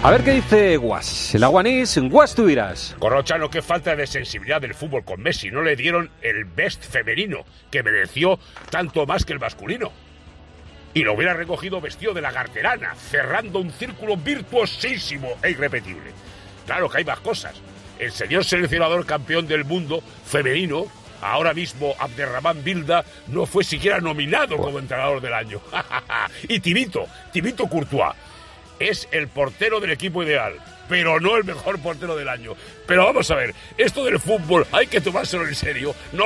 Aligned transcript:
A 0.00 0.12
ver 0.12 0.22
qué 0.22 0.34
dice 0.34 0.76
Guas. 0.76 1.34
El 1.34 1.42
aguanís, 1.42 1.98
Guas 1.98 2.32
tú 2.32 2.46
dirás. 2.46 2.94
Corrochano, 3.00 3.50
qué 3.50 3.62
falta 3.62 3.96
de 3.96 4.06
sensibilidad 4.06 4.60
del 4.60 4.72
fútbol 4.74 5.04
con 5.04 5.20
Messi. 5.20 5.50
No 5.50 5.60
le 5.60 5.74
dieron 5.74 6.08
el 6.22 6.44
best 6.44 6.84
femenino, 6.84 7.44
que 7.68 7.82
mereció 7.82 8.38
tanto 8.70 9.06
más 9.06 9.24
que 9.24 9.32
el 9.32 9.40
masculino. 9.40 9.90
Y 10.94 11.02
lo 11.02 11.14
hubiera 11.14 11.34
recogido 11.34 11.80
vestido 11.80 12.14
de 12.14 12.20
la 12.20 12.30
garterana, 12.30 12.94
cerrando 12.94 13.58
un 13.58 13.72
círculo 13.72 14.16
virtuosísimo 14.16 15.30
e 15.42 15.50
irrepetible. 15.50 16.12
Claro 16.64 16.88
que 16.88 16.98
hay 16.98 17.04
más 17.04 17.18
cosas. 17.18 17.54
El 17.98 18.12
señor 18.12 18.44
seleccionador 18.44 19.04
campeón 19.04 19.48
del 19.48 19.64
mundo 19.64 20.00
femenino, 20.24 20.86
ahora 21.20 21.52
mismo 21.52 21.94
Abderramán 21.98 22.62
Bilda, 22.62 23.04
no 23.26 23.46
fue 23.46 23.64
siquiera 23.64 23.98
nominado 24.00 24.58
como 24.58 24.78
entrenador 24.78 25.20
del 25.20 25.34
año. 25.34 25.60
y 26.48 26.60
Tibito, 26.60 27.06
Tibito 27.32 27.66
Courtois, 27.66 28.14
es 28.78 29.08
el 29.10 29.28
portero 29.28 29.80
del 29.80 29.90
equipo 29.90 30.22
ideal, 30.22 30.54
pero 30.88 31.20
no 31.20 31.36
el 31.36 31.44
mejor 31.44 31.78
portero 31.80 32.16
del 32.16 32.28
año. 32.28 32.54
Pero 32.86 33.04
vamos 33.04 33.30
a 33.30 33.34
ver, 33.34 33.54
esto 33.76 34.04
del 34.04 34.18
fútbol 34.18 34.66
hay 34.72 34.86
que 34.86 35.00
tomárselo 35.00 35.46
en 35.46 35.54
serio. 35.54 35.94
¡No! 36.12 36.24